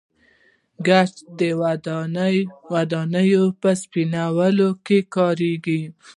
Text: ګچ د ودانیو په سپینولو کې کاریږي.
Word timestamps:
ګچ 0.87 1.13
د 1.39 1.39
ودانیو 2.73 3.43
په 3.61 3.69
سپینولو 3.81 4.69
کې 4.85 4.99
کاریږي. 5.15 5.81